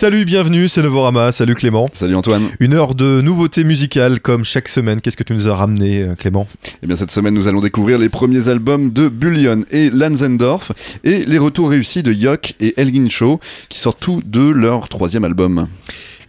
[0.00, 1.86] Salut, bienvenue, c'est Novorama, salut Clément.
[1.92, 2.44] Salut Antoine.
[2.58, 4.98] Une heure de nouveautés musicales comme chaque semaine.
[5.02, 6.46] Qu'est-ce que tu nous as ramené euh, Clément?
[6.82, 10.72] Eh bien cette semaine nous allons découvrir les premiers albums de Bullion et Lanzendorf
[11.04, 15.24] et les retours réussis de Yok et Elgin Show qui sortent tous de leur troisième
[15.24, 15.68] album.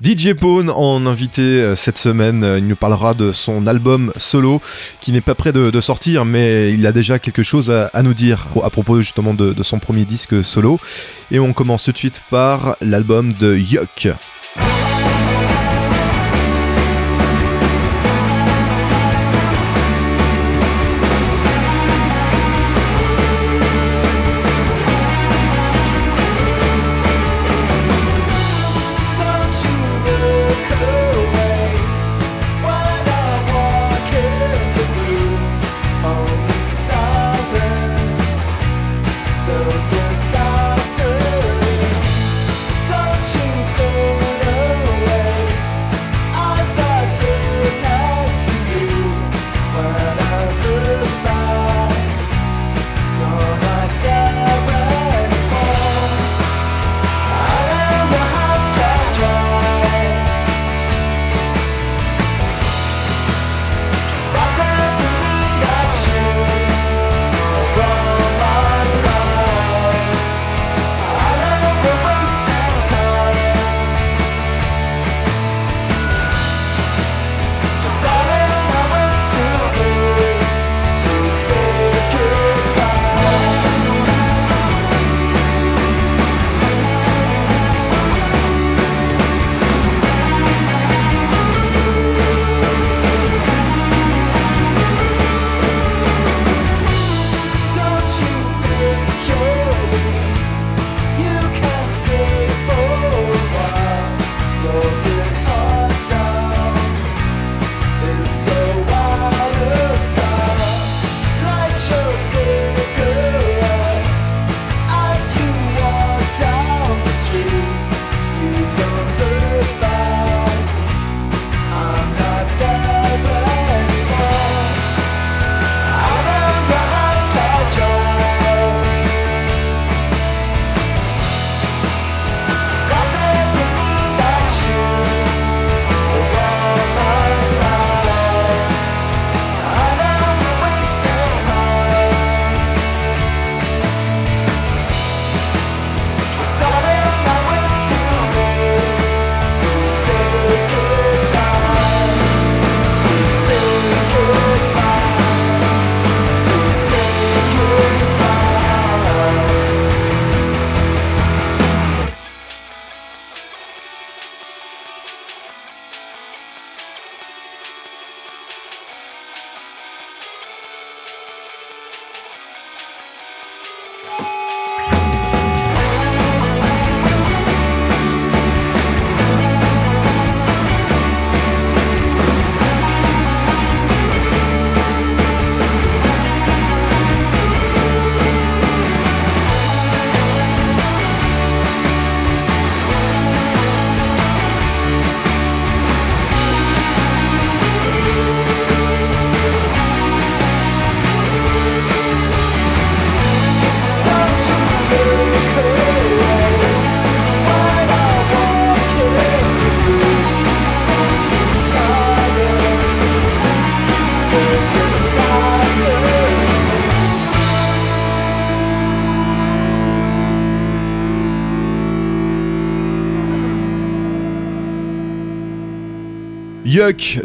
[0.04, 4.60] DJ Pone en invité euh, cette semaine, euh, il nous parlera de son album solo
[5.00, 8.48] qui n'est pas prêt de, sortir mais il a déjà quelque chose à, nous dire
[8.64, 10.80] à propos justement de, de, son premier disque solo.
[11.30, 14.10] Et on commence tout de suite par l'album de Yuck.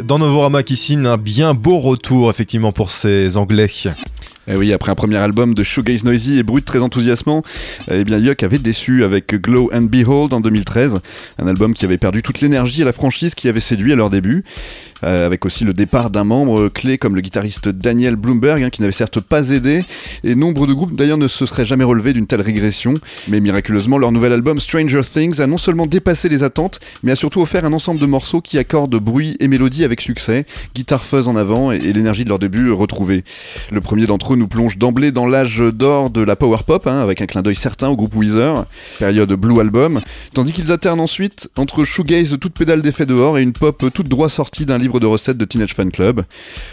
[0.03, 3.67] Dans Novorama qui signe un bien beau retour effectivement pour ces Anglais.
[4.47, 7.43] Et eh oui, après un premier album de shoegaze noisy et brut très enthousiasmant,
[7.91, 10.99] eh bien Yuck avait déçu avec Glow and Behold en 2013,
[11.37, 14.09] un album qui avait perdu toute l'énergie à la franchise qui avait séduit à leur
[14.09, 14.45] début.
[15.03, 18.81] Euh, avec aussi le départ d'un membre clé comme le guitariste Daniel Bloomberg, hein, qui
[18.81, 19.83] n'avait certes pas aidé,
[20.23, 22.95] et nombre de groupes d'ailleurs ne se seraient jamais relevés d'une telle régression.
[23.27, 27.15] Mais miraculeusement, leur nouvel album Stranger Things a non seulement dépassé les attentes, mais a
[27.15, 31.27] surtout offert un ensemble de morceaux qui accordent bruit et mélodie avec succès, guitare fuzz
[31.27, 33.23] en avant et, l'énergie de leur début retrouvée.
[33.71, 36.99] Le premier d'entre eux nous plonge d'emblée dans l'âge d'or de la power pop, hein,
[36.99, 38.65] avec un clin d'œil certain au groupe Weezer,
[38.99, 40.01] période Blue Album,
[40.33, 44.29] tandis qu'ils alternent ensuite entre shoegaze toute pédale d'effet dehors et une pop toute droit
[44.29, 46.23] sortie d'un livre de recettes de Teenage Fan Club,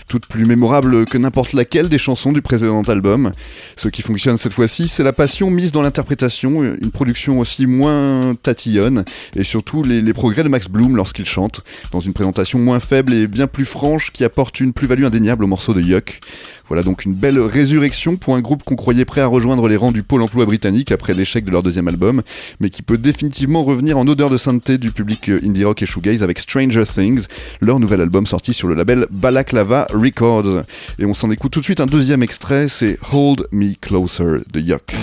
[0.08, 3.32] toute plus mémorable que n'importe laquelle des chansons du précédent album.
[3.76, 8.34] Ce qui fonctionne cette fois-ci, c'est la passion mise dans l'interprétation, une production aussi moins
[8.34, 11.62] tatillonne, et surtout les, les progrès de Max Bloom lorsqu'il chante,
[11.92, 15.46] dans une présentation moins faible et bien plus franche qui apporte une plus-value indéniable au
[15.46, 16.20] morceau de Yuck.
[16.68, 19.92] Voilà donc une belle résurrection pour un groupe qu'on croyait prêt à rejoindre les rangs
[19.92, 22.22] du pôle emploi britannique après l'échec de leur deuxième album,
[22.60, 26.22] mais qui peut définitivement revenir en odeur de sainteté du public indie rock et shoegaze
[26.22, 27.26] avec Stranger Things,
[27.60, 30.62] leur nouvel album sorti sur le label Balaklava Records.
[30.98, 34.60] Et on s'en écoute tout de suite un deuxième extrait, c'est Hold Me Closer de
[34.60, 34.94] Yuck.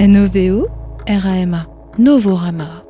[0.00, 0.68] NOVO,
[1.08, 1.66] RAMA,
[1.98, 2.84] Novorama.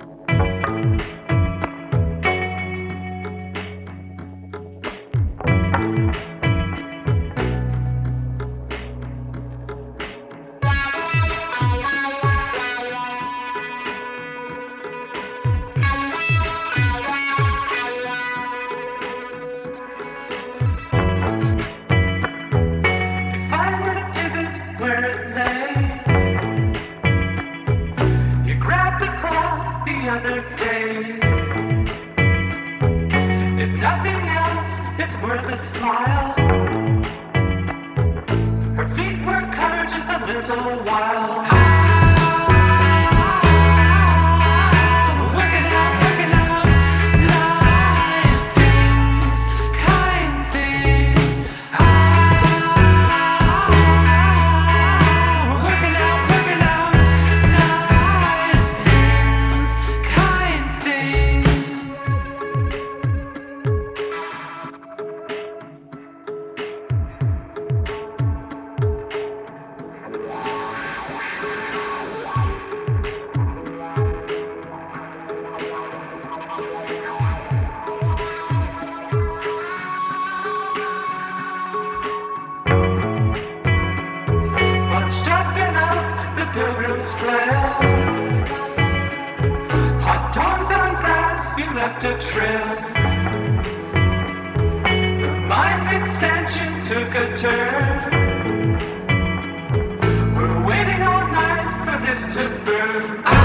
[103.00, 103.37] I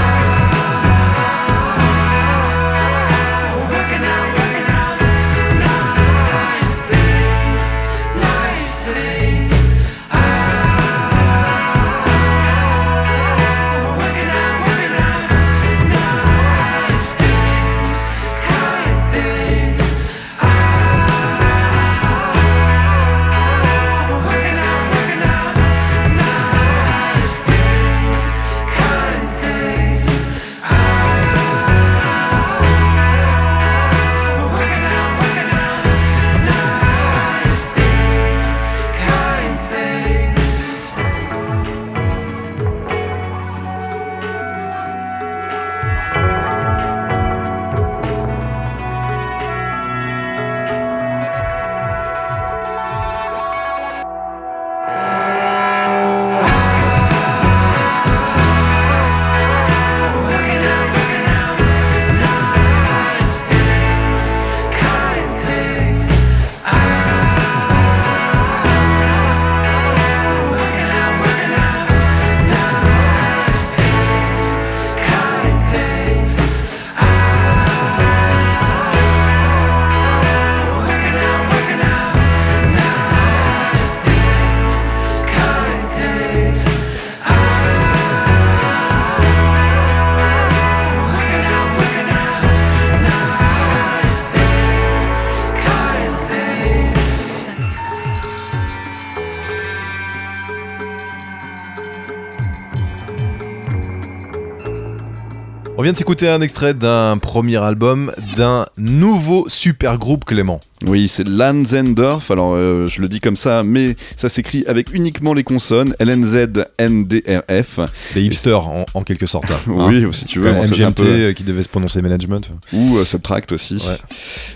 [105.84, 110.58] vient de s'écouter un extrait d'un premier album d'un nouveau super groupe Clément.
[110.86, 112.30] Oui, c'est Lanzendorf.
[112.30, 117.80] Alors, euh, je le dis comme ça, mais ça s'écrit avec uniquement les consonnes L-N-Z-N-D-R-F.
[118.14, 119.52] Des hipsters, en, quelque sorte.
[119.66, 120.52] oui, si tu veux.
[120.52, 122.50] MGMT euh, qui devait se prononcer management.
[122.72, 123.76] Ou euh, Subtract aussi.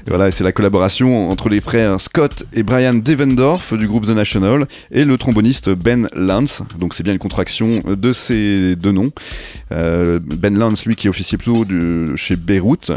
[0.06, 4.10] Et voilà, c'est la collaboration entre les frères Scott et Brian Devendorf du groupe The
[4.10, 6.62] National et le tromboniste Ben Lance.
[6.78, 9.10] Donc, c'est bien une contraction de ces deux noms.
[9.70, 12.92] ben Lance, lui, qui est officier plutôt de, chez Beyrouth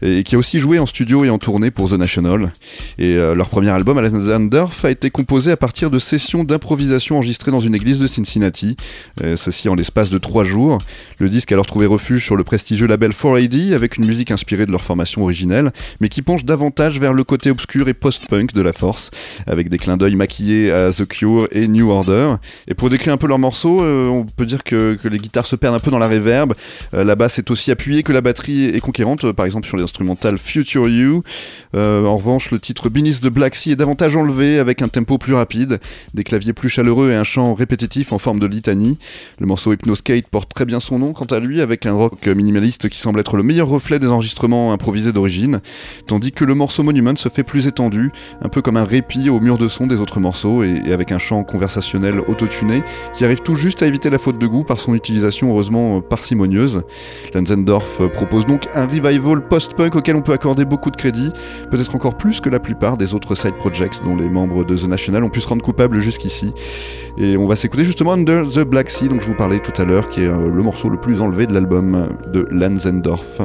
[0.00, 2.52] et qui a aussi joué en studio et en tournée pour The National.
[2.98, 7.50] Et euh, leur premier album, Alexandorf, a été composé à partir de sessions d'improvisation enregistrées
[7.50, 8.76] dans une église de Cincinnati,
[9.24, 10.78] euh, ceci en l'espace de trois jours.
[11.18, 14.66] Le disque a alors trouvé refuge sur le prestigieux label 4AD avec une musique inspirée
[14.66, 18.62] de leur formation originelle, mais qui penche davantage vers le côté obscur et post-punk de
[18.62, 19.10] la force,
[19.48, 22.34] avec des clins d'œil maquillés à The Cure et New Order.
[22.68, 25.56] Et pour décrire un peu leurs morceaux, euh, on peut dire que, les guitares se
[25.56, 26.52] perdent un peu dans la reverb,
[26.92, 30.88] la basse est aussi appuyée que la batterie est conquérante, par exemple sur l'instrumental Future
[30.88, 31.22] You.
[31.74, 35.34] en revanche, le titre Beneath the Black Sea est davantage enlevé avec un tempo plus
[35.34, 35.80] rapide,
[36.14, 38.98] des claviers plus chaleureux et un chant répétitif en forme de litanie.
[39.38, 42.88] Le morceau Hypnoskate porte très bien son nom quant à lui, avec un rock minimaliste
[42.88, 45.60] qui semble être le meilleur reflet des enregistrements improvisés d'origine,
[46.06, 48.10] tandis que le morceau Monument se fait plus étendu,
[48.42, 51.18] un peu comme un répit au mur de son des autres morceaux et, avec un
[51.18, 52.82] chant conversationnel autotuné
[53.14, 56.82] qui arrive tout juste à éviter la faute de goût par son utilisation heureusement parcimonieuse.
[57.46, 61.32] Lanzendorf propose donc un revival post-punk auquel on peut accorder beaucoup de crédit,
[61.70, 64.88] peut-être encore plus que la plupart des autres side projects dont les membres de The
[64.88, 66.52] National ont pu se rendre coupables jusqu'ici.
[67.18, 69.84] Et on va s'écouter justement Under the Black Sea, dont je vous parlais tout à
[69.84, 73.40] l'heure, qui est euh, le morceau le plus enlevé de l'album de Lanzendorf.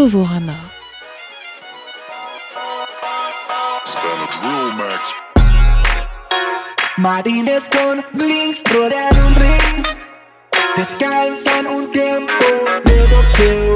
[0.00, 0.56] Novorama.
[6.96, 9.86] Marines con blinks rodean un ring,
[10.74, 12.46] descansan un tiempo
[12.86, 13.74] de boxeo.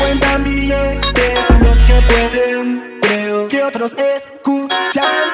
[0.00, 5.24] Cuentan billetes los que pueden, creo que otros escuchan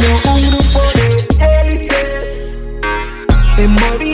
[0.00, 1.08] no un grupo de
[1.44, 2.46] hélices
[3.56, 4.07] en movimiento,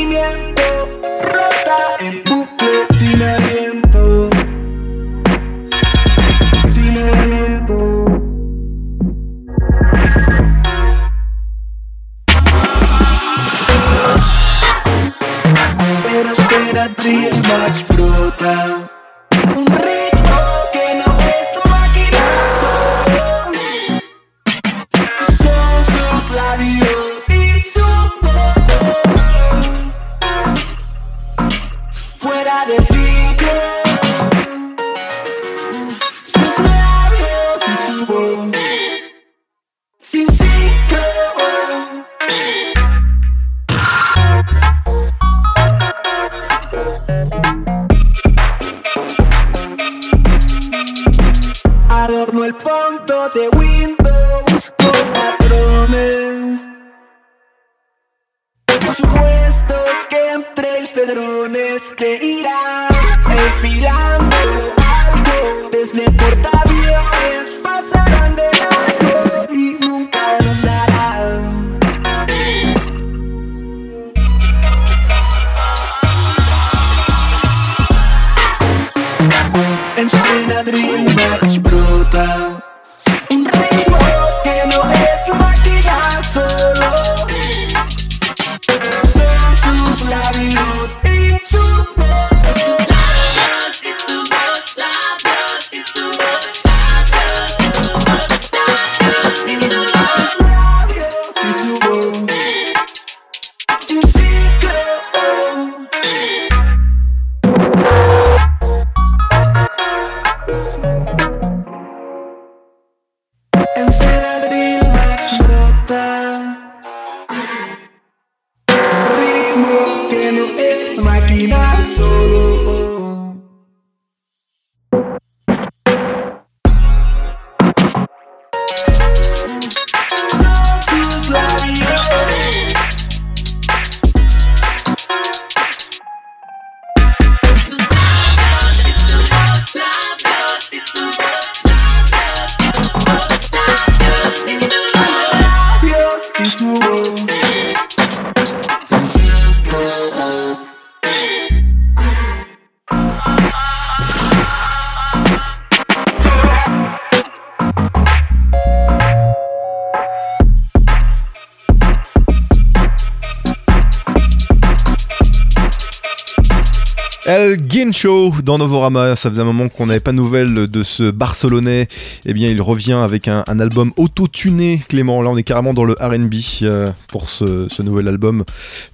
[168.05, 171.89] Dans Novorama, ça faisait un moment qu'on n'avait pas de nouvelles de ce Barcelonais.
[172.27, 175.23] Eh bien, il revient avec un, album auto-tuné, Clément.
[175.23, 178.45] Là, on est carrément dans le RB euh, pour ce, nouvel album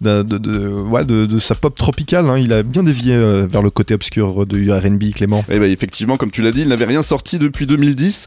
[0.00, 2.28] de, sa pop tropicale.
[2.28, 2.38] hein.
[2.38, 5.44] Il a bien dévié euh, vers le côté obscur du RB, Clément.
[5.48, 8.26] Eh ben, effectivement, comme tu l'as dit, il n'avait rien sorti depuis 2010.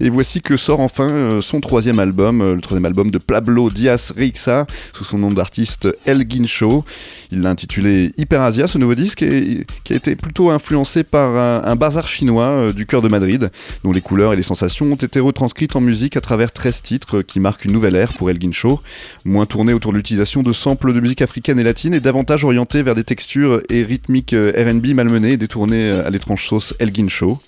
[0.00, 4.12] Et voici que sort enfin euh, son troisième album, le troisième album de Pablo Diaz
[4.16, 6.84] Rixa, sous son nom d'artiste El Guincho.
[7.30, 11.76] Il l'a intitulé Hyperasia, ce nouveau disque, et, qui a été plutôt influencé par un,
[11.76, 13.50] bazar chinois euh, du cœur de Madrid,
[13.84, 17.22] dont les couleurs et les sensations ont été retranscrites en musique à travers 13 titres
[17.22, 18.80] qui marquent une nouvelle ère pour El Guincho,
[19.24, 22.82] moins tourné autour de l'utilisation de samples de musique africaine et latine, et davantage orienté
[22.82, 26.90] vers des textures et rythmiques euh, R&B malmenées et détournées euh, à l'étrange sauce El
[26.90, 27.38] Guincho.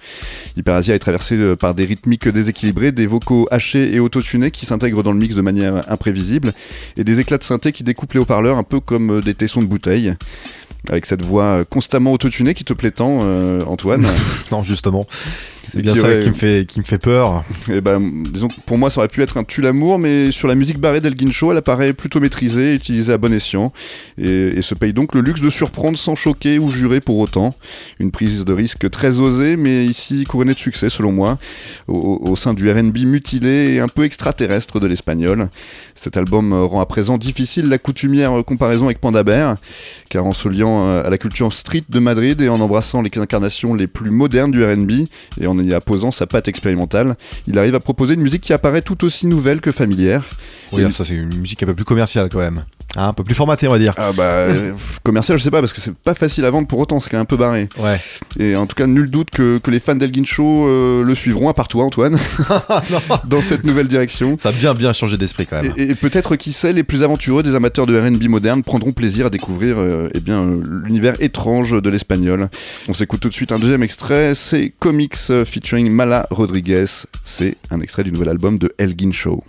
[0.57, 5.02] Hyperasia est traversé euh, par des rythmiques déséquilibrés, des vocaux hachés et autotunés qui s'intègrent
[5.02, 6.52] dans le mix de manière imprévisible,
[6.96, 9.66] et des éclats de synthé qui découpent les haut-parleurs un peu comme des tessons de
[9.66, 10.14] bouteille.
[10.88, 14.06] Avec cette voix constamment autotunée qui te plaît tant, euh, Antoine.
[14.50, 15.04] non, justement.
[15.68, 17.44] C'est bien ça qui me fait, qui me fait peur.
[17.72, 18.00] Et ben,
[18.31, 21.00] disons pour moi, ça aurait pu être un tue l'amour, mais sur la musique barrée
[21.00, 23.72] d'El Guincho, elle apparaît plutôt maîtrisée, utilisée à bon escient,
[24.16, 27.54] et, et se paye donc le luxe de surprendre sans choquer ou jurer pour autant.
[28.00, 31.38] Une prise de risque très osée, mais ici couronnée de succès selon moi,
[31.87, 35.48] au, au sein du RB mutilé et un peu extraterrestre de l'espagnol.
[35.94, 39.54] Cet album rend à présent difficile la coutumière comparaison avec Pandaber,
[40.11, 43.11] car en se liant euh, à la culture street de Madrid et en embrassant les
[43.18, 44.90] incarnations les plus modernes du RB,
[45.40, 47.16] et en y apposant sa patte expérimentale,
[47.47, 50.25] il arrive à proposer une musique qui apparaît tout aussi nouvelle que familière.
[50.72, 52.64] Oui, ça c'est une musique un peu plus commerciale quand même.
[52.96, 53.92] Hein, un peu plus formatée, on va dire.
[53.98, 54.46] Ah bah,
[55.02, 57.18] commercial, je sais pas, parce que c'est pas facile à vendre pour autant, c'est quand
[57.18, 57.68] même un peu barré.
[57.78, 58.00] Ouais.
[58.38, 61.50] Et en tout cas, nul doute que, que les fans d'Elgin Show euh, le suivront,
[61.50, 62.18] à part toi, Antoine,
[63.26, 64.37] dans cette nouvelle direction.
[64.38, 65.72] Ça a bien bien changé d'esprit quand même.
[65.76, 69.26] Et, et peut-être, qui sait, les plus aventureux des amateurs de RB moderne prendront plaisir
[69.26, 72.48] à découvrir euh, eh bien, euh, l'univers étrange de l'espagnol.
[72.88, 76.87] On s'écoute tout de suite un deuxième extrait, c'est Comics euh, featuring Mala Rodriguez.
[77.24, 79.42] C'est un extrait du nouvel album de Elgin Show.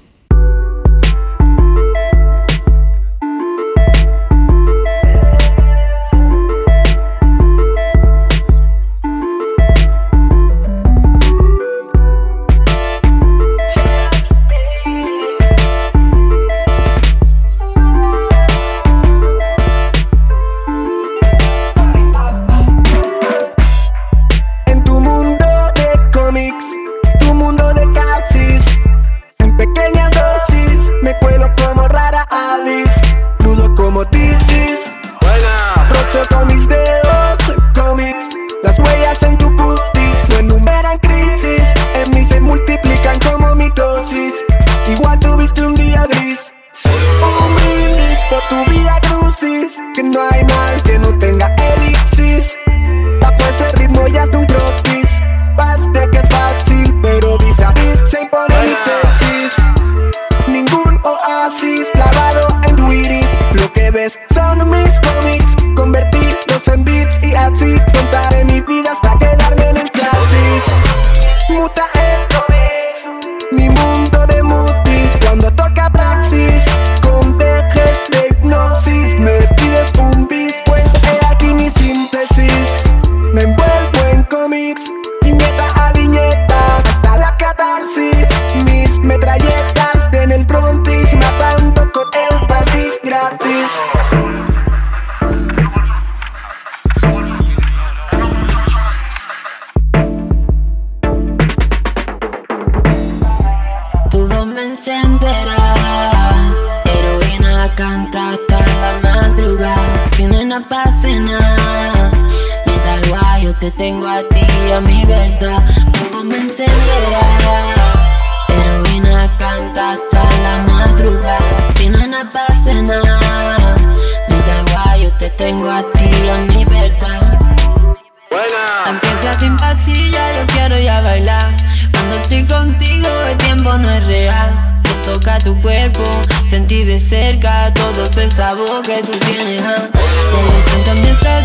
[136.60, 139.62] Sentir de cerca todo ese sabor que tú tienes.
[139.62, 139.88] ah.
[140.32, 141.42] Lo siento en nuestra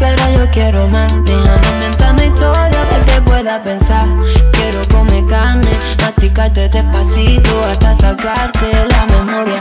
[0.00, 1.12] pero yo quiero más.
[1.26, 4.06] Déjame inventar una historia que te pueda pensar.
[4.52, 9.60] Quiero comer carne, masticarte despacito hasta sacarte la memoria.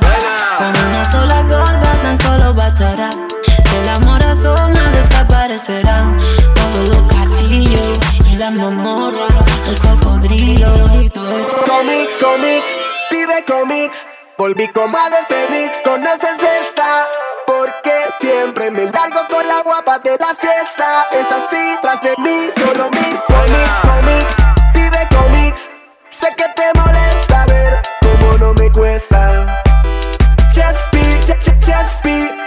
[0.57, 3.09] Con una sola gota tan solo bastará.
[3.77, 6.17] El amor asoma desaparecerán
[6.55, 7.99] todos los castillos
[8.31, 9.31] y las mazmorras,
[9.67, 11.57] el cocodrilo y todo eso.
[11.67, 12.69] Cómics, cómics,
[13.09, 14.05] pide cómics.
[14.43, 17.07] Volví como ave fénix, conoces esta.
[17.47, 21.07] Porque siempre me largo con la guapa de la fiesta.
[21.11, 24.35] Es así, tras de mí, solo mis cómics, cómics.
[24.73, 25.69] Pide cómics.
[26.09, 29.63] Sé que te molesta ver cómo no me cuesta.
[30.53, 32.42] Chef P, Chef, Chef,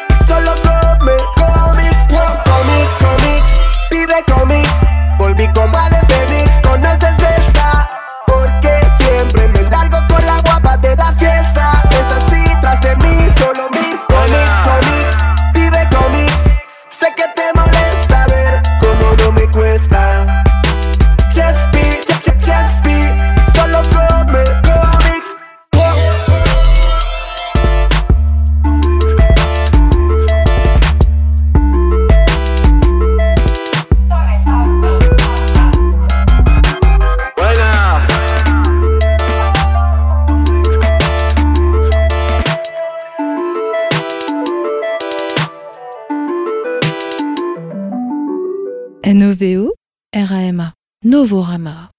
[51.05, 51.96] Novorama.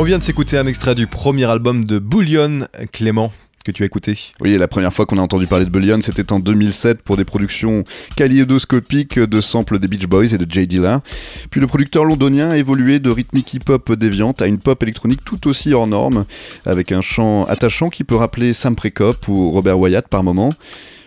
[0.00, 3.32] On vient de s'écouter un extrait du premier album de Bullion, Clément,
[3.64, 4.16] que tu as écouté.
[4.40, 7.24] Oui, la première fois qu'on a entendu parler de Bullion, c'était en 2007 pour des
[7.24, 7.82] productions
[8.14, 11.02] kaléidoscopiques de samples des Beach Boys et de Jay Dilla.
[11.50, 15.48] Puis le producteur londonien a évolué de rythmique hip-hop déviante à une pop électronique tout
[15.48, 16.26] aussi hors norme,
[16.64, 20.54] avec un chant attachant qui peut rappeler Sam Prekop ou Robert Wyatt par moment.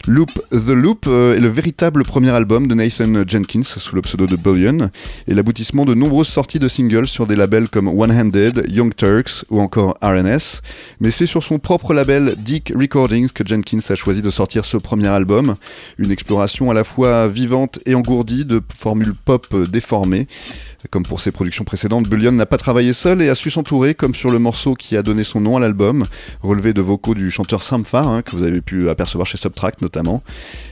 [0.07, 4.25] Loop The Loop euh, est le véritable premier album de Nathan Jenkins sous le pseudo
[4.25, 4.89] de Bullion
[5.27, 9.45] et l'aboutissement de nombreuses sorties de singles sur des labels comme One Handed, Young Turks
[9.51, 10.61] ou encore RNS.
[11.01, 14.77] Mais c'est sur son propre label Dick Recordings que Jenkins a choisi de sortir ce
[14.77, 15.55] premier album,
[15.99, 20.27] une exploration à la fois vivante et engourdie de formules pop déformées.
[20.89, 24.15] Comme pour ses productions précédentes, Bullion n'a pas travaillé seul et a su s'entourer, comme
[24.15, 26.05] sur le morceau qui a donné son nom à l'album,
[26.41, 30.23] relevé de vocaux du chanteur Samphar, hein, que vous avez pu apercevoir chez Subtract notamment,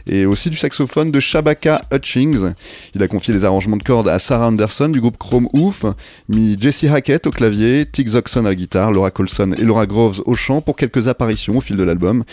[0.07, 2.53] et aussi du saxophone de Shabaka Hutchings.
[2.95, 5.85] Il a confié les arrangements de cordes à Sarah Anderson du groupe Chrome Oof,
[6.27, 10.23] mis Jesse Hackett au clavier, Tig Zoxon à la guitare, Laura Colson et Laura Groves
[10.25, 12.23] au chant pour quelques apparitions au fil de l'album.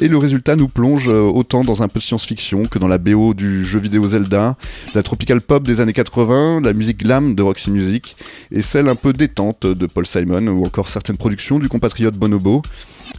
[0.00, 2.98] Et le résultat nous plonge euh, autant dans un peu de science-fiction que dans la
[2.98, 4.56] BO du jeu vidéo Zelda,
[4.94, 8.16] la tropical pop des années 80, la musique glam de Roxy Music
[8.52, 12.62] et celle un peu détente de Paul Simon ou encore certaines productions du compatriote Bonobo.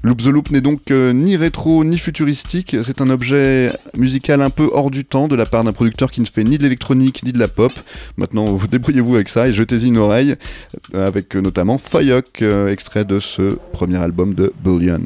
[0.04, 4.50] Loop the Loop n'est donc euh, ni rétro ni futuristique, c'est un objet musical un
[4.50, 7.24] peu hors du temps de la part d'un producteur qui ne fait ni de l'électronique
[7.24, 7.72] ni de la pop.
[8.18, 10.36] Maintenant, vous débrouillez-vous avec ça et jetez-y une oreille,
[10.96, 15.02] euh, avec euh, notamment Fayok, extrait de ce premier album de Bullion.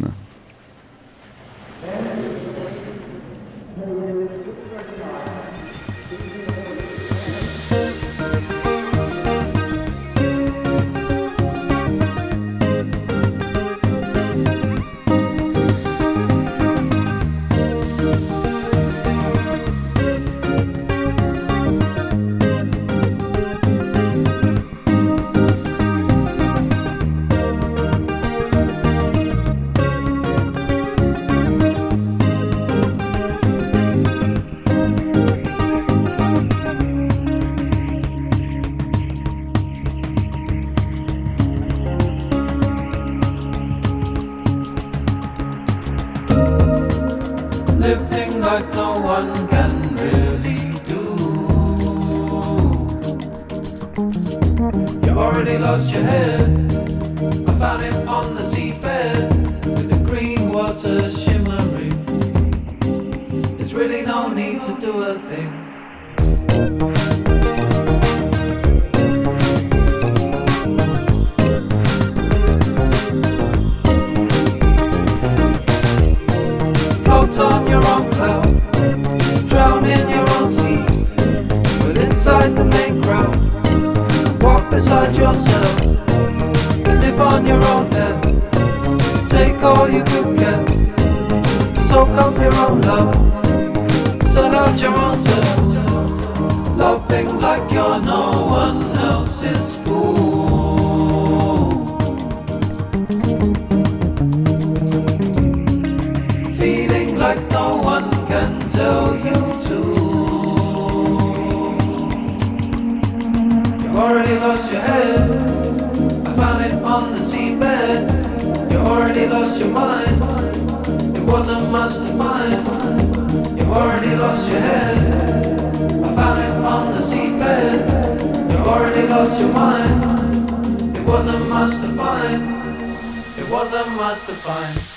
[133.52, 134.91] was a must to find.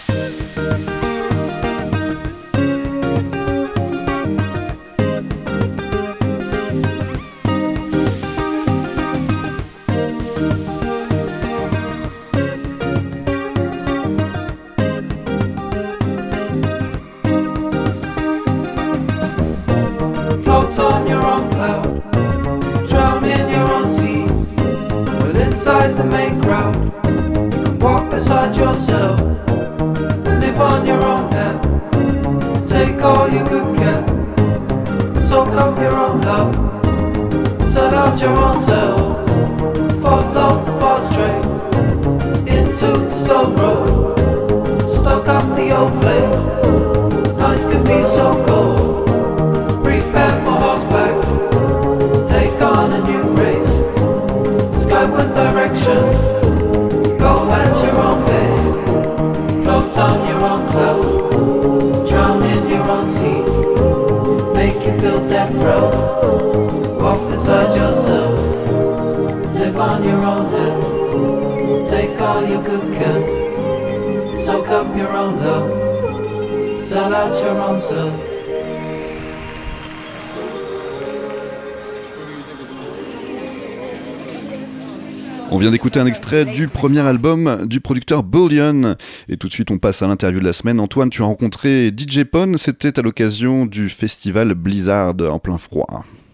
[85.65, 88.97] Vient d'écouter un extrait du premier album du producteur Bullion.
[89.31, 90.79] Et tout de suite, on passe à l'interview de la semaine.
[90.79, 92.59] Antoine, tu as rencontré DJ Pone.
[92.59, 95.87] C'était à l'occasion du festival Blizzard en plein froid.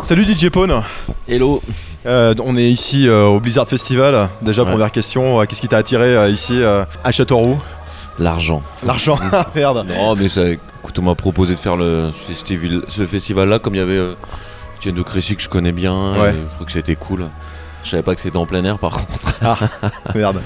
[0.02, 0.82] Salut DJ Pone.
[1.28, 1.62] Hello.
[2.06, 4.28] Euh, on est ici euh, au Blizzard Festival.
[4.42, 4.70] Déjà, Ouais.
[4.72, 7.58] première question, euh, qu'est-ce qui t'a attiré euh, ici euh, à Châteauroux?
[8.18, 8.64] L'argent.
[8.84, 9.86] L'argent, Ah, merde.
[9.88, 13.76] Non, mais ça, écoute, on m'a proposé de faire le, ce, festival- ce festival-là, comme
[13.76, 14.14] il y avait euh,
[14.80, 16.20] Etienne de Crécy que je connais bien.
[16.20, 16.30] Ouais.
[16.30, 17.26] et je trouve que c'était cool.
[17.84, 19.68] Je savais pas que c'était en plein air par contre.
[20.14, 20.40] Merde.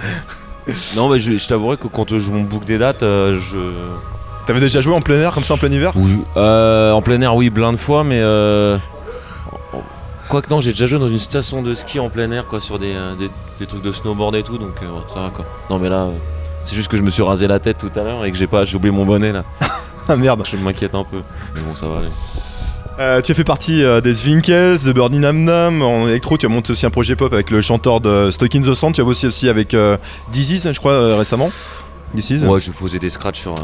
[0.97, 3.59] non, mais je, je t'avouerai que quand je me boucle des dates, euh, je.
[4.47, 5.93] T'avais déjà joué en plein air comme ça en plein hiver?
[5.97, 6.20] Oui.
[6.37, 8.20] Euh, en plein air, oui, plein de fois, mais.
[8.20, 8.78] Euh...
[10.28, 12.78] Quoique non, j'ai déjà joué dans une station de ski en plein air, quoi, sur
[12.78, 15.45] des, euh, des, des trucs de snowboard et tout, donc euh, ouais, ça va quoi.
[15.68, 16.11] Non, mais là, euh,
[16.64, 18.47] c'est juste que je me suis rasé la tête tout à l'heure et que j'ai
[18.47, 19.45] pas, j'ai oublié mon bonnet là.
[20.09, 20.43] Ah merde.
[20.45, 21.22] Je m'inquiète un peu.
[21.55, 22.09] Mais bon, ça va aller.
[23.01, 25.82] Euh, tu as fait partie euh, des Zwinkels, de Burning Nam Nam.
[25.82, 28.61] En électro, tu as monté aussi un projet pop avec le chanteur de Stock in
[28.62, 28.95] the Sand.
[28.95, 29.97] Tu as bossé aussi avec euh,
[30.30, 31.51] Dizzy's, je crois, récemment.
[32.14, 32.45] Dizzy's.
[32.45, 33.53] Ouais, j'ai posé des scratchs sur.
[33.53, 33.62] euh,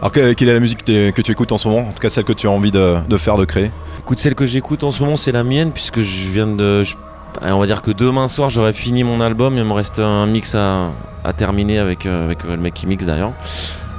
[0.00, 1.82] Alors, que- quelle est la musique que, tu écoutes en ce moment?
[1.88, 3.70] En tout cas, celle que tu as envie de, de faire, de créer.
[3.98, 6.82] Écoute, celle que j'écoute en ce moment, c'est la mienne, puisque je viens de.
[6.82, 6.96] je-
[7.42, 9.58] on va dire que demain soir, j'aurai fini mon album.
[9.58, 10.92] Il me reste un mix à,
[11.24, 13.32] à terminer avec, avec le mec qui mixe d'ailleurs.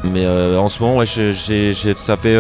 [0.04, 2.38] Mais en ce moment, ouais, ça fait.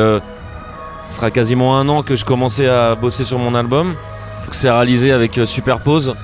[1.11, 3.89] Ce sera quasiment un an que je commençais à bosser sur mon album.
[4.45, 6.15] Donc c'est réalisé avec euh, Superpose.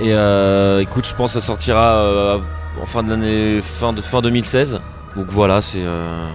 [0.00, 2.38] Et euh, écoute, je pense que ça sortira euh,
[2.82, 4.80] en fin de l'année, fin, de, fin 2016.
[5.16, 5.82] Donc voilà, c'est.
[5.82, 6.30] euh,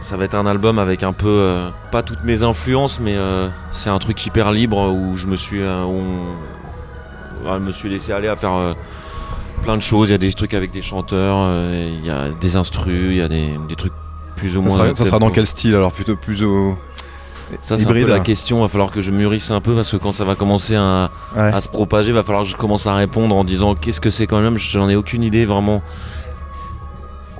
[0.00, 1.60] ça va être un album avec un peu,
[1.92, 3.16] pas toutes mes influences, mais
[3.70, 8.12] c'est un truc hyper libre où je me suis, où on- je me suis laissé
[8.12, 8.74] aller à faire
[9.62, 10.08] plein de choses.
[10.08, 13.20] Il y a des trucs avec des chanteurs, il y a des instrus, il y
[13.20, 13.92] a des, des trucs
[14.34, 14.86] plus ou Ça moins.
[14.86, 16.76] sera, ça sera dans quel style alors Plutôt plus au.
[17.60, 18.58] Ça, c'est un peu la question.
[18.58, 21.10] Il va falloir que je mûrisse un peu parce que quand ça va commencer à,
[21.36, 21.42] Ouais.
[21.52, 24.10] à se propager, il va falloir que je commence à répondre en disant qu'est-ce que
[24.10, 24.58] c'est quand même.
[24.58, 25.82] J'en ai aucune idée vraiment.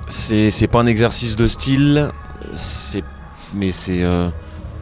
[0.07, 2.11] C'est pas un exercice de style.
[3.55, 4.29] Mais c'est euh,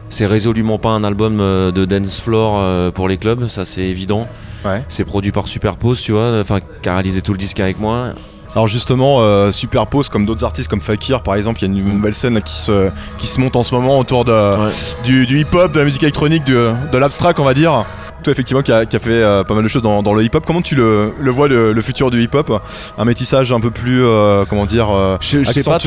[0.08, 3.82] c'est résolument pas un album euh, de dance floor euh, pour les clubs, ça c'est
[3.82, 4.26] évident.
[4.64, 4.84] Ouais.
[4.88, 8.14] C'est produit par Superpose, tu vois, enfin qui a réalisé tout le disque avec moi.
[8.54, 11.94] Alors justement, euh, Superpose, comme d'autres artistes comme Fakir par exemple, il y a une
[11.96, 14.70] nouvelle scène là, qui, se, qui se monte en ce moment autour de, Ouais.
[15.04, 17.84] du, du hip-hop, de la musique électronique, du- de l'abstract on va dire.
[18.22, 20.22] Toi effectivement qui a, qui a fait euh, pas mal de choses dans, dans le
[20.22, 20.44] hip-hop.
[20.46, 22.52] Comment tu le, le vois le, le futur du hip-hop?
[22.98, 24.88] Un métissage un peu plus, euh, comment dire,
[25.20, 25.78] Je, sais pas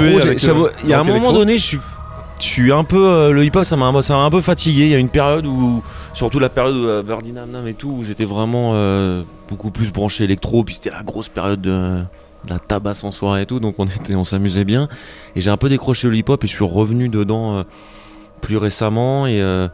[0.83, 1.79] Il y a un moment donné, je suis,
[2.39, 2.97] je suis un peu.
[3.07, 4.85] euh, le hip-hop, ça m'a ça m'a un peu fatigué.
[4.85, 5.81] Il y a une période où,
[6.13, 9.69] surtout la période où euh, Birdie Nam Nam et tout, où j'étais vraiment euh, beaucoup
[9.71, 10.63] plus branché électro.
[10.65, 12.01] Puis c'était la grosse période de,
[12.45, 14.87] de la tabasse en soirée et tout, donc on était, on s'amusait bien.
[15.35, 17.63] Et j'ai un peu décroché le hip-hop et je suis revenu dedans euh,
[18.41, 19.41] plus récemment et.
[19.41, 19.67] euh,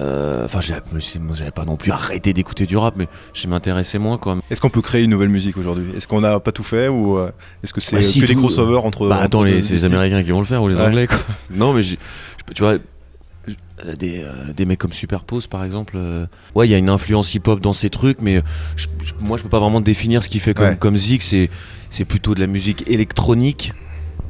[0.00, 4.30] euh, Enfin, j'avais pas non plus arrêté d'écouter du rap, mais je m'intéressais moins quand
[4.34, 4.42] même.
[4.50, 5.86] Est-ce qu'on peut créer une nouvelle musique aujourd'hui?
[5.96, 7.16] Est-ce qu'on n'a pas tout fait ou
[7.62, 9.84] est-ce que c'est Bah, si, que des crossovers entre Bah entre attends, les, c'est les
[9.84, 10.82] Américains qui vont le faire ou les Ouais.
[10.86, 11.18] Anglais quoi.
[11.50, 11.98] Non mais tu
[12.62, 12.74] vois,
[13.98, 17.34] des, euh, des mecs comme Superpose par exemple, euh, ouais il y a une influence
[17.34, 18.40] hip-hop dans ces trucs, mais
[18.76, 20.76] je- je- moi je peux pas vraiment définir ce qu'il fait comme, Ouais.
[20.76, 23.72] comme Zik, c'est plutôt de la musique électronique.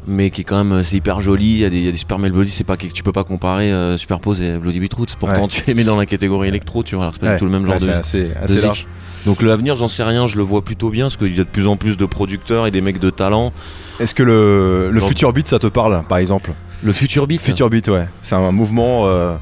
[0.06, 1.90] Mais qui est quand même, euh, c'est hyper joli, il y, a des- y a
[1.90, 5.16] des super melodies, c'est pas que tu peux pas comparer euh, Superpose et Bloody Beetroots.
[5.18, 5.48] Pourtant Ouais.
[5.48, 7.32] tu les mets dans la catégorie électro, tu vois, alors c'est pas Ouais.
[7.36, 8.86] du tout le même genre de, c'est assez, de assez zik.
[9.26, 11.48] Donc l'avenir, j'en sais rien, je le vois plutôt bien parce qu'il y a de
[11.48, 13.52] plus en plus de producteurs et des mecs de talent.
[14.00, 16.50] Est-ce que le, le Genre- Future Beat ça te parle par exemple?
[16.82, 18.06] Le Future Beat, Future Beat, ouais.
[18.20, 19.36] C'est un mouvement euh,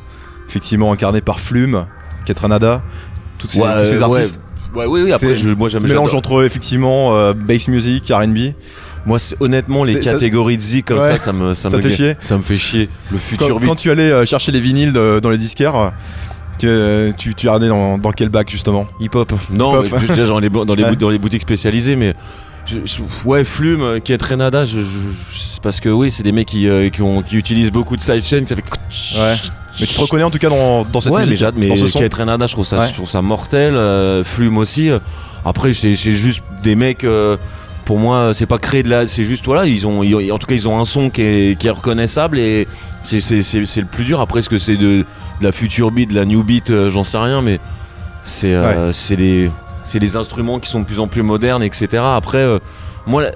[0.49, 1.87] effectivement incarné par Flume,
[2.25, 2.83] Ketranada,
[3.39, 4.03] tous ces, Ouais, tous ces ouais.
[4.03, 4.41] artistes.
[4.75, 8.55] Ouais, oui, oui, après, je, moi, j'aime mélange entre effectivement euh, bass music, R&B.
[9.05, 11.09] Moi, honnêtement, les catégories de zik comme Ouais.
[11.13, 12.89] ça, ça me, ça Ça me fait chier Ça me fait chier.
[13.11, 13.69] Le futur Quand, beat.
[13.69, 15.93] quand tu allais euh, chercher les vinyles de- dans les disquaires,
[16.63, 18.87] tu, euh, tu, tu regardais dans, dans quel bac justement?
[19.01, 19.33] Hip-hop.
[19.51, 22.15] Non, mais déjà, les, dans, les dans boutiques spécialisées, mais.
[22.65, 24.79] je- je- ouais, Flume, euh, qui est Renada, je,
[25.63, 28.45] parce que oui, c'est des mecs qui, euh, qui, ont, qui utilisent beaucoup de sidechain,
[28.47, 28.63] ça fait.
[29.19, 29.35] Ouais.
[29.81, 31.69] Mais tu te reconnais en tout cas dans, dans cette ouais, mais, musique, j'ad- mais
[31.69, 31.99] dans ce son?
[32.17, 32.89] Renada, je trouve ça, Ouais.
[32.89, 33.75] je trouve ça mortel.
[33.77, 34.91] euh, Flume aussi.
[35.45, 37.05] Après, c'est c'est juste des mecs.
[37.05, 37.37] euh,
[37.85, 39.07] pour moi, c'est pas créer de la.
[39.09, 41.59] C'est juste, voilà, ils ont, ils- en tout cas, ils ont un son qui est,
[41.59, 42.67] qui est reconnaissable et
[43.03, 44.21] c'est le plus dur.
[44.21, 45.05] Après, est-ce que c'est de, de
[45.45, 47.59] la future beat, de la new beat, euh, j'en sais rien, mais
[48.23, 49.51] c'est euh, c'est les,
[49.85, 51.89] c'est les instruments qui sont de plus en plus modernes, etc.
[52.05, 52.59] Après, euh,
[53.07, 53.33] moi, la-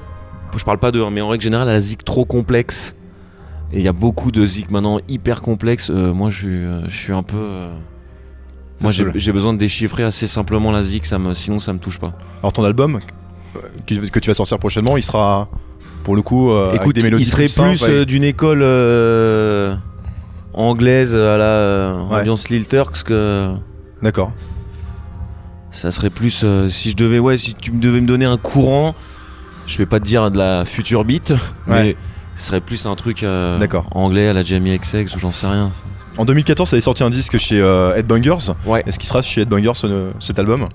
[0.56, 2.94] je parle pas de, mais en règle générale, la zik trop complexe.
[3.72, 5.90] Et il y a beaucoup de zik maintenant hyper complexes.
[5.90, 7.66] moi, je, suis, je suis un peu.
[8.80, 11.98] moi, j'ai besoin de déchiffrer assez simplement la zik, ça me, sinon ça me touche
[11.98, 12.12] pas.
[12.42, 13.00] Alors ton album
[13.86, 15.48] que, tu vas sortir prochainement, il sera
[16.04, 19.74] pour le coup euh, avec Écoute, des mélodies il serait plus euh, d'une école euh,
[20.54, 22.20] anglaise à la Ouais.
[22.20, 23.52] ambiance Lil Turks que
[24.02, 24.32] D'accord.
[25.70, 28.94] ça serait plus si je devais ouais si tu me devais me donner un courant,
[29.66, 31.32] je vais pas te dire de la future beat,
[31.66, 31.96] mais
[32.36, 33.86] ce serait plus un truc D'accord.
[33.92, 35.70] anglais à la Jamie XX ou j'en sais rien.
[36.18, 37.58] En 2014, ça avait sorti un disque chez
[37.96, 38.52] Headbangers.
[38.64, 38.82] Ouais.
[38.86, 40.68] Est-ce qu'il sera chez Headbangers ce- cet album?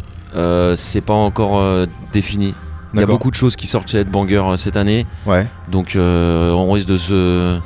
[0.75, 2.53] C'est pas encore défini.
[2.93, 5.05] Il y a beaucoup de choses qui sortent chez Headbanger euh, cette année.
[5.25, 5.47] Ouais.
[5.69, 7.59] Donc euh, on risque de se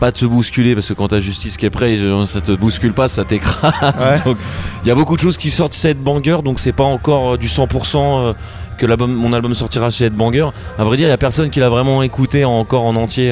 [0.00, 1.96] pas de se bousculer parce que quand t'as justice qui est prêt,
[2.26, 4.22] ça te bouscule pas, ça t'écrase.
[4.26, 4.34] Ouais.
[4.82, 7.36] Il y a beaucoup de choses qui sortent chez Headbanger, donc c'est pas encore euh,
[7.36, 8.32] du 100% euh,
[8.78, 10.48] que mon album sortira chez Headbanger.
[10.78, 13.30] À vrai dire, il y a personne qui l'a vraiment écouté encore en entier.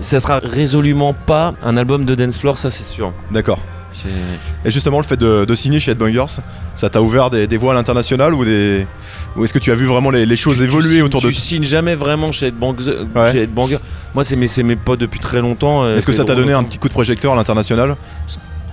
[0.00, 3.12] Ça sera résolument pas un album de dance floor, ça c'est sûr.
[3.30, 3.60] D'accord.
[4.64, 6.40] Et justement, le fait de, de signer chez Headbangers,
[6.74, 8.86] ça t'a ouvert des, des voies à l'international ou, des...
[9.36, 11.34] ou est-ce que tu as vu vraiment les, les choses Tu- évoluer autour de Tu
[11.34, 12.98] signes jamais vraiment chez Headbanger.
[13.14, 13.32] Ouais.
[13.32, 13.48] chez.
[14.14, 15.84] Moi, c'est mes, potes depuis très longtemps.
[15.84, 17.96] euh, Est-ce que ça t'a donné un petit coup de projecteur à l'international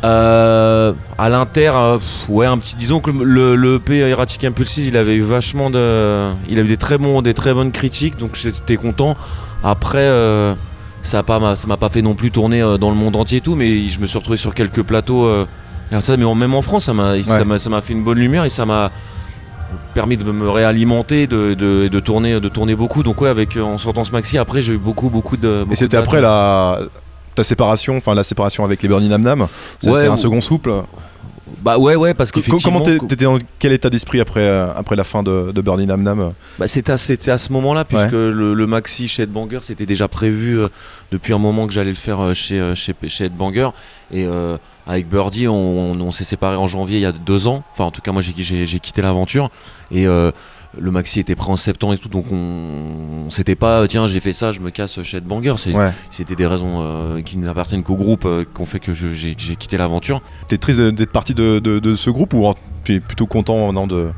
[0.03, 1.97] Euh, à l'Inter, euh,
[2.27, 2.75] ouais, un petit.
[2.75, 6.31] Disons que le, le EP Erratic Impulses, il avait eu vachement de.
[6.49, 9.15] Il a eu des très, bons, des très bonnes critiques, donc j'étais content.
[9.63, 10.55] Après, euh,
[11.01, 13.37] ça pas, m'a- ça m'a pas fait non plus tourner euh, dans le monde entier
[13.39, 15.25] et tout, mais je me suis retrouvé sur quelques plateaux.
[15.25, 15.45] euh,
[15.99, 18.45] ça, mais même en France, ça m'a ça m'a- ça m'a fait une bonne lumière
[18.45, 18.91] et ça m'a
[19.93, 23.03] permis de me réalimenter, de, de, de tourner, de tourner beaucoup.
[23.03, 25.59] Donc ouais, avec euh, en sortant ce maxi, après j'ai eu beaucoup, beaucoup de.
[25.61, 26.79] beaucoup Et c'était après la
[27.35, 29.21] ta séparation, enfin la séparation avec les Bernie Nam?
[29.21, 29.47] Nam.
[29.79, 30.71] C'était Ouais, un second souple?
[31.59, 32.81] Bah ouais, ouais, parce qu'effectivement.
[32.81, 36.03] Comment t'étais dans quel état d'esprit après, euh, après la fin de, de Bernie Nam
[36.03, 36.97] Nam Bah, c'était à,
[37.37, 40.67] ce moment-là, puisque le, le maxi chez Headbanger, c'était déjà prévu euh,
[41.11, 43.69] depuis un moment que j'allais le faire euh, chez, euh, chez, chez Headbanger.
[44.11, 45.53] Et euh, avec Birdie, on,
[45.91, 47.63] on- on s'est séparés en janvier il y a deux ans.
[47.73, 48.33] Enfin, en tout cas, moi, j'ai,
[48.79, 49.49] quitté l'aventure.
[49.91, 50.31] Et euh,
[50.79, 52.07] le maxi était prêt en septembre et tout.
[52.09, 55.55] Donc, on, on s'était pas, tiens, j'ai fait ça, je me casse chez Headbanger.
[55.73, 55.91] Ouais.
[56.09, 59.55] C'était des raisons euh, qui n'appartiennent qu'au groupe euh, qui ont fait que j'ai, j'ai
[59.55, 60.21] quitté l'aventure.
[60.47, 62.51] T'es triste d'être parti de, de- de ce groupe ou
[62.83, 64.11] tu es plutôt content non, de,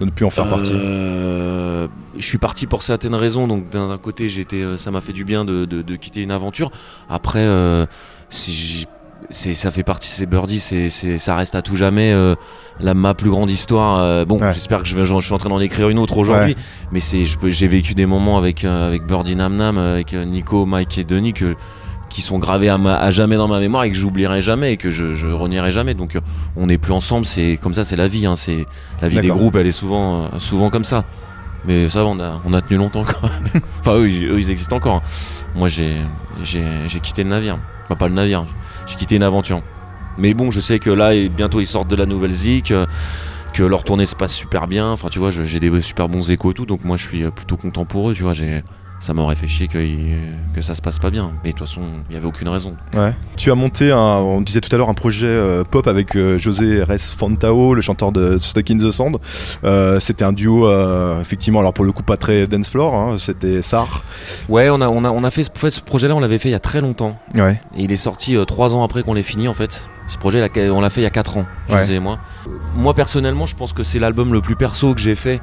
[0.00, 0.72] de ne plus en faire partie?
[0.74, 3.46] Euh, je suis parti pour certaines raisons.
[3.46, 5.64] Donc d'un côté, j'étais, euh, ça m'a fait du bien de,
[5.96, 6.70] quitter une aventure.
[7.10, 7.86] Après, euh,
[8.30, 8.88] si j'- c'est
[9.30, 12.34] ça fait partie c'est Birdie c'est c'est ça reste à tout jamais euh,
[12.80, 14.52] la ma plus grande histoire euh, bon Ouais.
[14.52, 16.56] j'espère que je vais je suis en train d'en écrire une autre aujourd'hui
[16.92, 20.98] mais c'est j'ai vécu des moments avec euh, avec Birdie Nam Nam avec Nico Mike
[20.98, 21.56] et Denis que
[22.08, 24.76] qui sont gravés à, ma- à jamais dans ma mémoire et que j'oublierai jamais et
[24.78, 25.92] que je, je renierai jamais.
[25.92, 26.16] Donc
[26.56, 28.64] on n'est plus ensemble c'est comme ça c'est la vie hein, c'est
[29.02, 31.04] la vie des groupes elle est souvent souvent comme ça.
[31.66, 34.38] Mais ça va, on a on a tenu longtemps quand même enfin eux, ils- eux,
[34.38, 35.02] ils existent encore hein.
[35.54, 35.98] moi j'ai
[36.42, 37.58] j'ai j'ai quitté le navire.
[37.84, 38.46] Enfin pas le navire
[38.88, 39.62] j'ai quitté une aventure.
[40.16, 42.86] Mais bon je sais que là et bientôt ils sortent de la nouvelle zik euh,
[43.54, 44.90] que leur tournée se passe super bien.
[44.90, 46.66] Enfin tu vois j'ai des super bons échos et tout.
[46.66, 48.32] Donc moi je suis euh, plutôt content pour eux tu vois
[49.00, 49.78] ça m'aurait fait chier que,
[50.54, 51.80] que ça se passe pas bien mais de toute façon
[52.10, 53.14] il y avait aucune raison Ouais.
[53.36, 56.38] Tu as monté, un, on disait tout à l'heure, un projet euh, pop avec euh,
[56.38, 59.18] José Res Fontao, le chanteur de Stuck in the Sand.
[59.64, 60.68] Euh, c'était un duo,
[61.20, 64.02] effectivement, alors pour le coup pas très dance floor, hein, c'était Sar.
[64.48, 66.38] ouais on a on a on a fait ce, fait, ce projet là on l'avait
[66.38, 67.60] fait il y a très longtemps Ouais.
[67.76, 69.88] Et il est sorti trois ans après qu'on l'ait fini en fait.
[70.08, 70.42] Ce projet,
[70.72, 71.80] on l'a fait il y a 4 ans, Ouais.
[71.80, 72.18] José et moi.
[72.76, 75.40] Moi personnellement, je pense que c'est l'album le plus perso que j'ai fait.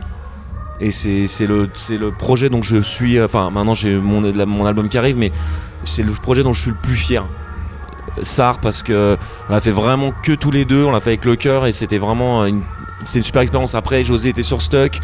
[0.80, 3.22] Et c'est le, projet dont je suis.
[3.22, 5.32] Enfin, maintenant j'ai mon, album qui arrive, mais
[5.84, 7.26] c'est le projet dont je suis le plus fier.
[8.22, 9.18] Sar, parce que
[9.50, 11.74] on l'a fait vraiment que tous les deux, on l'a fait avec le cœur et
[11.74, 12.62] c'était vraiment une,
[13.04, 13.76] super expérience.
[13.76, 15.00] Après, José était sur Stuck,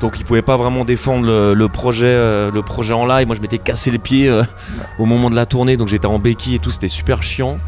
[0.00, 3.26] donc il pouvait pas vraiment défendre le, le projet, euh, le projet en live.
[3.26, 4.42] Moi, je m'étais cassé les pieds euh,
[4.98, 7.58] au moment de la tournée, donc j'étais en béquille et tout, c'était super chiant.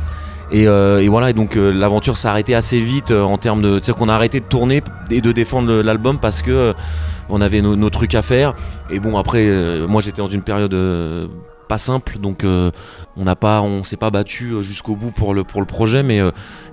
[0.51, 3.61] Et, euh, et voilà, et donc euh, l'aventure s'est arrêtée assez vite euh, en termes
[3.61, 3.73] de.
[3.73, 6.75] C'est-à-dire qu'on a arrêté de tourner et de défendre l'album parce que
[7.29, 8.55] on avait nos, trucs à faire.
[8.91, 9.47] Et bon, après,
[9.87, 10.75] moi j'étais dans une période
[11.69, 15.61] pas simple, donc on n'a pas, on s'est pas battu jusqu'au bout pour le, pour
[15.61, 16.23] le projet, mais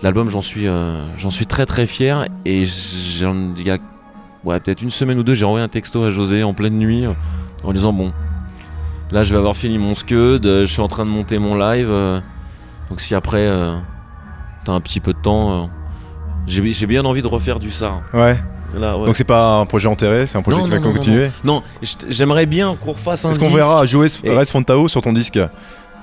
[0.01, 0.67] l'album, j'en suis,
[1.30, 2.30] suis très très fier.
[2.45, 3.80] Et il y a
[4.45, 7.03] ouais, peut-être une semaine ou deux, j'ai envoyé un texto à José en pleine nuit
[7.65, 8.13] en disant Bon,
[9.11, 11.91] là je vais avoir fini mon scud, je suis en train de monter mon live.
[12.90, 13.76] Donc si après euh,
[14.66, 15.66] t'as un petit peu de temps, euh,
[16.48, 18.02] j'ai j'ai bien envie de refaire du ça.
[18.14, 18.40] Ouais.
[18.78, 19.06] Là, ouais.
[19.06, 21.32] Donc c'est pas un projet enterré, c'est un projet Non, qui va non, non, continuer.
[21.46, 23.58] Non, j- j'aimerais bien qu'on refasse un Est-ce qu'on disque.
[23.58, 25.38] verra Joe Et- Res Fontao sur ton disque?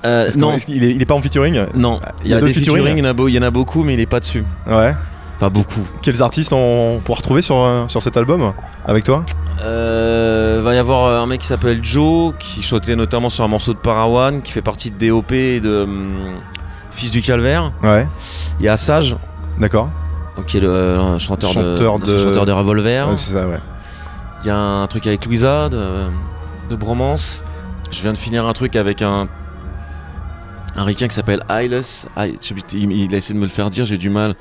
[0.05, 1.65] Euh, Est-ce qu'on- Non, est-ce qu'il est, il est pas en featuring?
[1.75, 1.99] Non.
[2.23, 3.43] Il y a, d'autres des featuring, featuring il y, en a beau- il y en
[3.43, 4.43] a beaucoup, mais il est pas dessus.
[4.67, 4.95] Ouais.
[5.39, 5.81] Pas beaucoup.
[6.01, 8.53] Quels artistes on pourra retrouver sur, euh, sur cet album?
[8.85, 9.23] Avec toi?
[9.61, 13.47] Euh, va y avoir euh, un mec qui s'appelle Joe, qui chantait notamment sur un
[13.47, 16.35] morceau de Parawan, qui fait partie de DOP et de hum,
[16.95, 17.71] Fils du Calvaire.
[17.83, 18.07] Ouais.
[18.59, 19.15] Il y a Sage,
[19.59, 19.89] D'accord.
[20.37, 23.09] donc qui est le euh, chanteur, Chanteur de, de- chanteur de Revolver.
[23.09, 23.59] Ouais, c'est ça, ouais.
[24.43, 26.07] Il y a un truc avec Louisa de,
[26.69, 27.43] de Bromance.
[27.91, 29.27] Je viens de finir un truc avec un
[30.75, 32.07] un ricain qui s'appelle Eyeless.
[32.17, 32.35] I-
[32.73, 34.35] il, il a essayé de me le faire dire, j'ai du mal.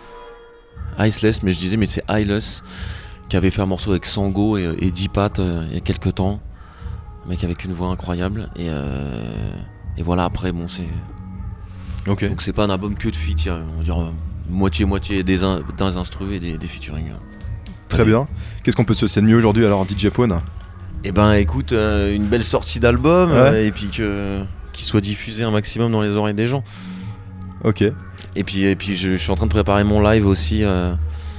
[0.98, 2.62] Iceless, mais je disais, mais c'est Eyeless
[3.28, 6.14] qui avait fait un morceau avec Sango et, et Dipat euh, il y a quelques
[6.16, 6.40] temps.
[7.24, 8.50] Un mec avec une voix incroyable.
[8.56, 9.30] Et, euh,
[9.96, 10.88] et voilà, après, bon, c'est.
[12.06, 14.10] Donc c'est pas un album que de feat, on va dire euh,
[14.48, 17.12] moitié-moitié des, in- des et des, des featuring.
[17.88, 18.26] Très bien.
[18.64, 20.40] Qu'est-ce qu'on peut se souhaiter de mieux aujourd'hui alors DJ Pone
[21.04, 23.36] Eh ben écoute, euh, une belle sortie d'album Ouais.
[23.36, 24.42] euh, et puis que
[24.72, 26.64] qu'il soit diffusé un maximum dans les oreilles des gens.
[27.64, 27.82] Ok.
[28.34, 30.64] Et puis et puis je, je suis en train de préparer mon live aussi.
[30.64, 30.94] euh.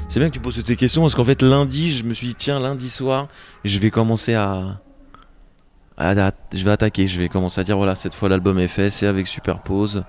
[0.10, 2.28] C'est bien que tu poses toutes ces questions parce qu'en fait lundi, je me suis
[2.28, 3.28] dit tiens lundi soir,
[3.66, 4.80] je vais commencer à,
[5.98, 8.68] à- à- je vais attaquer, je vais commencer à dire voilà cette fois l'album est
[8.68, 10.04] fait, c'est avec Superpose,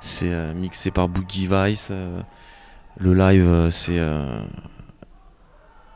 [0.00, 2.20] c'est euh, mixé par Boogie Vice, euh,
[2.98, 4.00] le live euh, c'est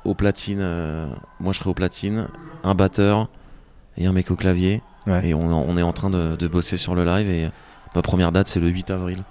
[0.04, 0.60] au platine,
[1.40, 2.28] moi je serai au platine,
[2.64, 3.28] un batteur
[3.98, 4.82] et un mec au clavier.
[5.06, 5.28] Ouais.
[5.28, 7.48] Et on, on est en train de, de bosser sur le live et
[7.94, 9.22] ma première date c'est le 8 avril.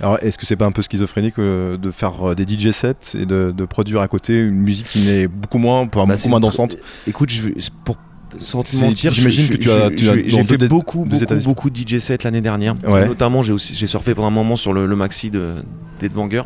[0.00, 3.26] Alors est-ce que c'est pas un peu schizophrénique euh, de faire des DJ sets et
[3.26, 6.76] de, de produire à côté une musique qui n'est beaucoup moins, Bah, beaucoup moins dansante?
[7.06, 7.50] Écoute, je
[7.84, 7.96] pour
[8.40, 12.18] sans te mentir, j'imagine que tu as- j'ai fait beaucoup, beaucoup, beaucoup de DJ sets
[12.24, 12.74] l'année dernière.
[12.86, 13.06] Ouais.
[13.06, 15.56] Notamment, j'ai aussi j'ai surfé pendant un moment sur le, le maxi de
[16.00, 16.42] Deadbanger.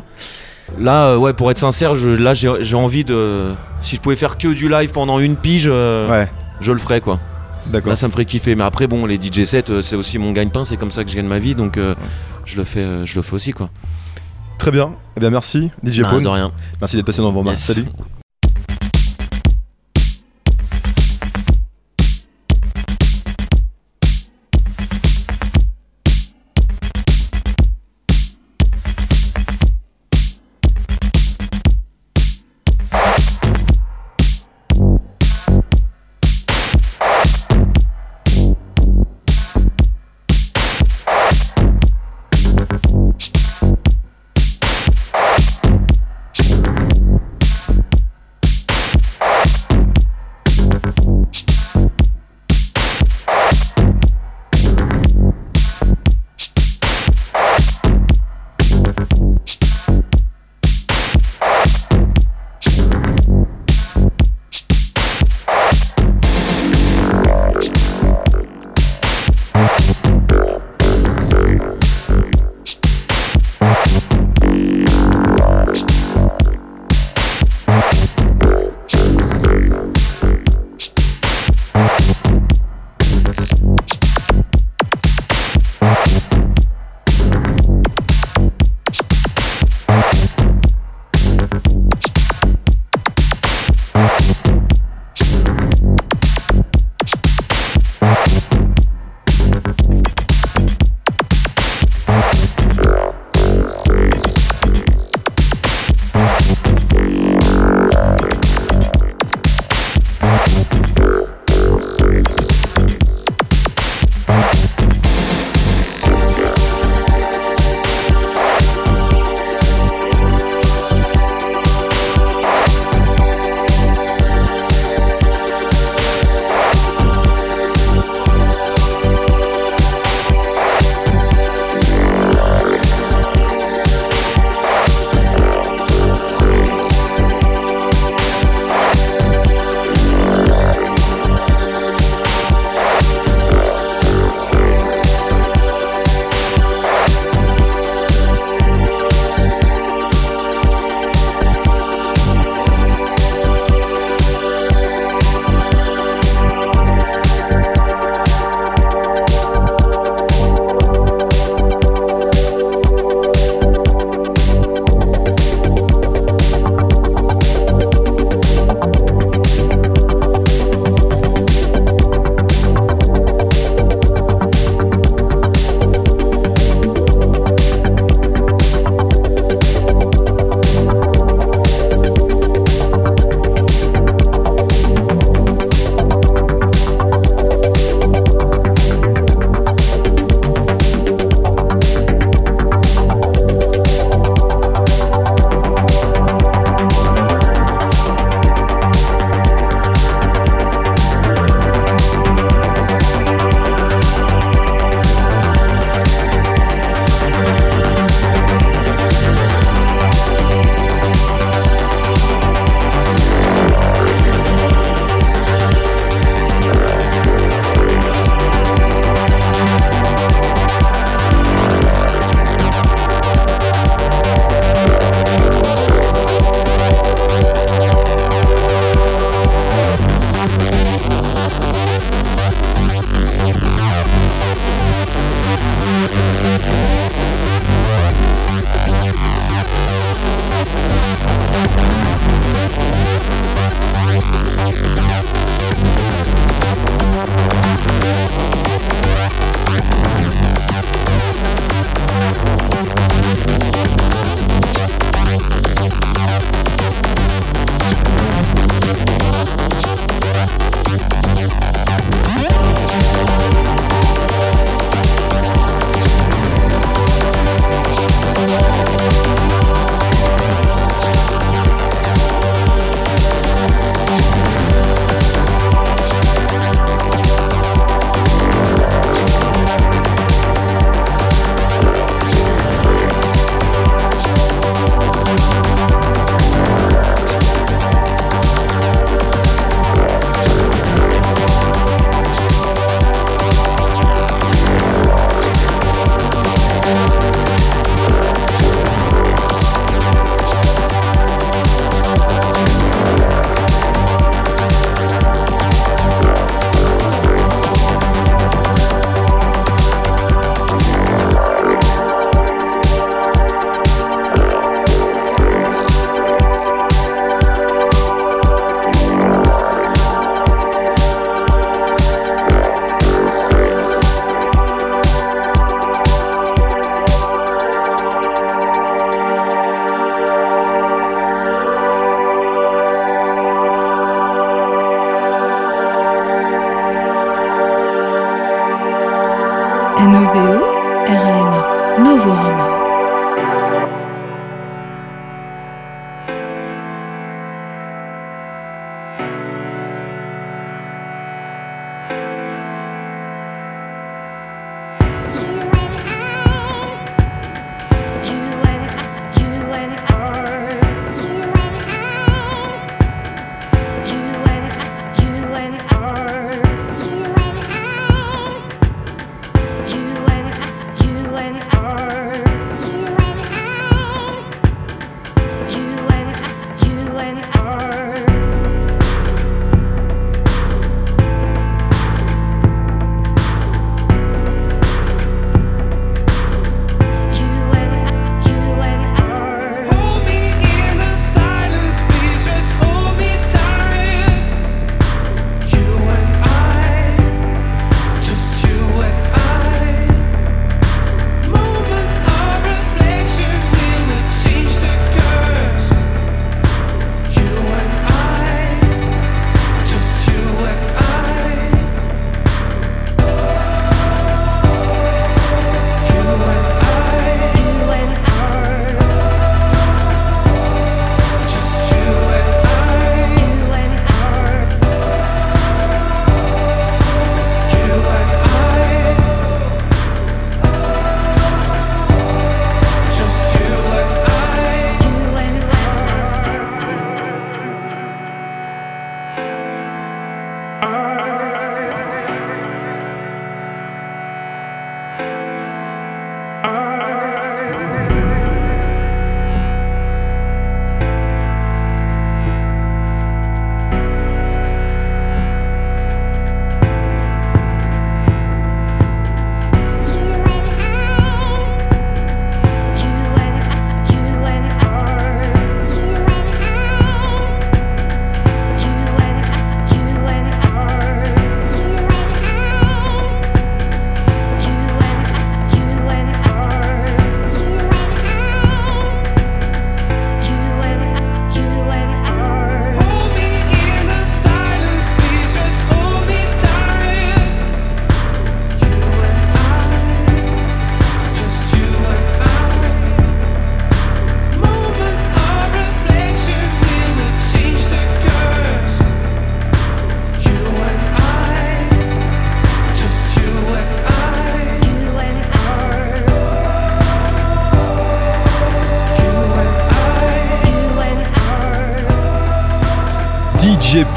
[0.79, 3.53] Là, euh, ouais, pour être sincère, je, là j'ai j'ai envie de.
[3.81, 6.29] Si je pouvais faire que du live pendant une pige, euh, Ouais,
[6.61, 7.19] je le ferais quoi.
[7.71, 7.89] d'accord.
[7.89, 8.53] Là, ça me ferait kiffer.
[8.55, 10.63] Mais après, bon, les DJ sets, euh, c'est aussi mon gagne-pain.
[10.65, 11.95] C'est comme ça que je gagne ma vie, donc euh,
[12.45, 13.69] je le fais, euh, je le fais aussi quoi.
[14.59, 14.91] Très bien.
[15.17, 16.23] Eh bien merci DJ Bah, Pone.
[16.23, 16.51] de rien.
[16.79, 17.49] Merci d'être passé dans le.
[17.49, 17.59] Yes.
[17.63, 17.85] Salut.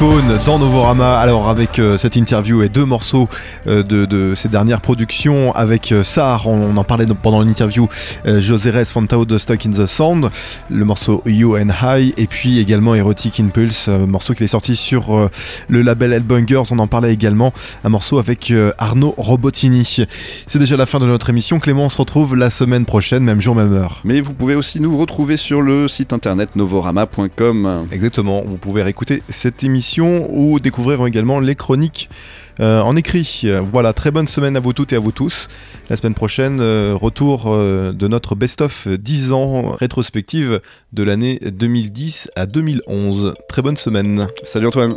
[0.02, 1.16] Dans Novorama.
[1.20, 3.28] Alors avec euh, cette interview et deux morceaux
[3.68, 7.88] euh, de, de ces dernières productions avec euh, Sar, on, on en parlait pendant l'interview,
[8.26, 10.28] euh, José Res Fantao de Stuck in the Sound,
[10.70, 15.30] le morceau You and High et puis également Erotic Impulse, morceau qui est sorti sur
[15.68, 17.52] le label Hellbangers, on en parlait également,
[17.84, 19.98] un morceau avec Arnaud Robotini.
[20.48, 23.40] C'est déjà la fin de notre émission, Clément on se retrouve la semaine prochaine, même
[23.40, 24.00] jour, même heure.
[24.04, 27.86] Mais vous pouvez aussi nous retrouver sur le site internet novorama.com.
[27.92, 32.08] Exactement, vous pouvez réécouter cette émission ou découvrir également les chroniques
[32.60, 33.46] euh, en écrit.
[33.72, 35.48] Voilà, très bonne semaine à vous toutes et à vous tous.
[35.90, 40.60] La semaine prochaine, euh, retour euh, de notre best-of 10 ans rétrospective
[40.92, 43.34] de l'année 2010 à 2011.
[43.48, 44.28] Très bonne semaine.
[44.42, 44.96] Salut Antoine.